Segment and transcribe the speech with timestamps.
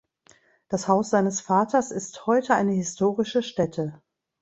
[0.67, 4.01] Das Haus seines Vaters ist heute eine historische Stätte.